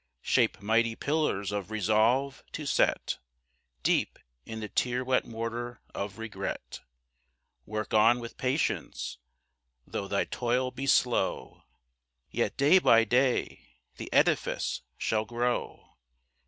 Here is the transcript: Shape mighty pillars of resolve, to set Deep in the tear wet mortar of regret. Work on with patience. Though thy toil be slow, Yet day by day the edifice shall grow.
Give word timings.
Shape 0.23 0.63
mighty 0.63 0.95
pillars 0.95 1.51
of 1.51 1.69
resolve, 1.69 2.43
to 2.53 2.65
set 2.65 3.19
Deep 3.83 4.17
in 4.47 4.59
the 4.59 4.67
tear 4.67 5.03
wet 5.03 5.25
mortar 5.27 5.79
of 5.93 6.17
regret. 6.17 6.79
Work 7.67 7.93
on 7.93 8.19
with 8.19 8.35
patience. 8.35 9.19
Though 9.85 10.07
thy 10.07 10.25
toil 10.25 10.71
be 10.71 10.87
slow, 10.87 11.65
Yet 12.31 12.57
day 12.57 12.79
by 12.79 13.03
day 13.03 13.77
the 13.97 14.11
edifice 14.11 14.81
shall 14.97 15.23
grow. 15.23 15.97